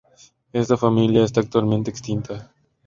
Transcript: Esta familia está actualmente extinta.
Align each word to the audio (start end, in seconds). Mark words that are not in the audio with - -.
Esta 0.51 0.77
familia 0.77 1.23
está 1.23 1.41
actualmente 1.41 1.91
extinta. 1.91 2.51